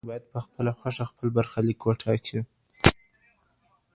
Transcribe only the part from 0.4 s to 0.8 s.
خپله